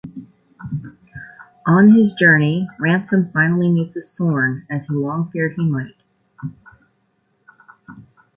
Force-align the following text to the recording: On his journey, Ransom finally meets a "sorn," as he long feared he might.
On 1.67 1.91
his 1.93 2.11
journey, 2.13 2.67
Ransom 2.79 3.29
finally 3.31 3.69
meets 3.69 3.95
a 3.97 4.03
"sorn," 4.03 4.65
as 4.67 4.81
he 4.87 4.95
long 4.95 5.29
feared 5.29 5.53
he 5.55 5.69
might. 5.69 6.03